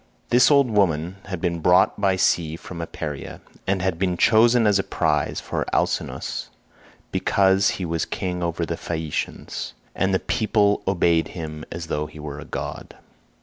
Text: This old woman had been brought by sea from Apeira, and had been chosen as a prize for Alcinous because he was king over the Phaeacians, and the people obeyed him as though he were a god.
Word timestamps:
This 0.29 0.49
old 0.49 0.67
woman 0.71 1.17
had 1.25 1.39
been 1.39 1.59
brought 1.59 2.01
by 2.01 2.15
sea 2.15 2.55
from 2.55 2.81
Apeira, 2.81 3.39
and 3.67 3.83
had 3.83 3.99
been 3.99 4.17
chosen 4.17 4.65
as 4.65 4.79
a 4.79 4.83
prize 4.83 5.39
for 5.39 5.63
Alcinous 5.71 6.49
because 7.11 7.69
he 7.77 7.85
was 7.85 8.05
king 8.05 8.41
over 8.41 8.65
the 8.65 8.77
Phaeacians, 8.77 9.75
and 9.93 10.11
the 10.11 10.17
people 10.19 10.81
obeyed 10.87 11.27
him 11.37 11.65
as 11.71 11.85
though 11.85 12.07
he 12.07 12.17
were 12.19 12.39
a 12.39 12.45
god. 12.45 12.97